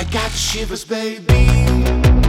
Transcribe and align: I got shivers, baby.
I 0.00 0.04
got 0.04 0.30
shivers, 0.30 0.82
baby. 0.82 2.19